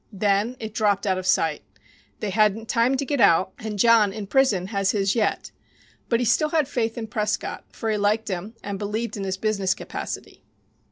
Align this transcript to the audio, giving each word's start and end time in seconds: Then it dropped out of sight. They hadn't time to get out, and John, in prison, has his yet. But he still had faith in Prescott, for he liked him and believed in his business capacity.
Then 0.11 0.55
it 0.59 0.73
dropped 0.73 1.05
out 1.05 1.19
of 1.19 1.27
sight. 1.27 1.61
They 2.21 2.31
hadn't 2.31 2.67
time 2.67 2.97
to 2.97 3.05
get 3.05 3.21
out, 3.21 3.51
and 3.59 3.77
John, 3.77 4.11
in 4.11 4.25
prison, 4.25 4.65
has 4.69 4.89
his 4.89 5.13
yet. 5.13 5.51
But 6.09 6.19
he 6.19 6.25
still 6.25 6.49
had 6.49 6.67
faith 6.67 6.97
in 6.97 7.05
Prescott, 7.05 7.65
for 7.71 7.87
he 7.91 7.97
liked 7.97 8.27
him 8.27 8.55
and 8.63 8.79
believed 8.79 9.15
in 9.15 9.23
his 9.25 9.37
business 9.37 9.75
capacity. 9.75 10.41